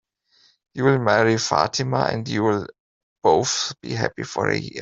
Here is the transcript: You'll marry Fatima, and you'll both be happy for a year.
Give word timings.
You'll 0.73 0.97
marry 0.99 1.37
Fatima, 1.37 2.09
and 2.11 2.27
you'll 2.27 2.65
both 3.21 3.73
be 3.83 3.91
happy 3.93 4.23
for 4.23 4.49
a 4.49 4.57
year. 4.57 4.79